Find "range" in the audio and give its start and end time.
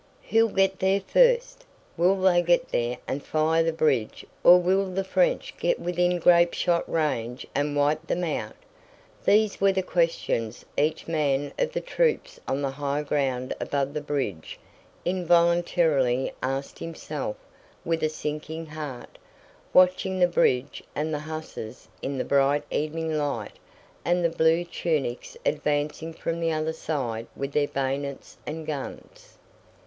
6.91-7.45